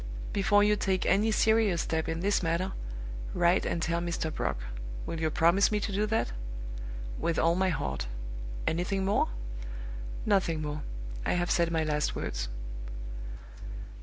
"Before 0.33 0.63
you 0.63 0.75
take 0.75 1.05
any 1.05 1.29
serious 1.31 1.83
step 1.83 2.09
in 2.09 2.21
this 2.21 2.41
matter, 2.41 2.71
write 3.35 3.67
and 3.67 3.83
tell 3.83 4.01
Mr. 4.01 4.33
Brock. 4.33 4.57
Will 5.05 5.19
you 5.19 5.29
promise 5.29 5.71
me 5.71 5.79
to 5.79 5.91
do 5.91 6.07
that?" 6.07 6.31
"With 7.19 7.37
all 7.37 7.53
my 7.53 7.69
heart. 7.69 8.07
Anything 8.65 9.05
more?" 9.05 9.27
"Nothing 10.25 10.59
more. 10.63 10.81
I 11.23 11.33
have 11.33 11.51
said 11.51 11.69
my 11.69 11.83
last 11.83 12.15
words." 12.15 12.47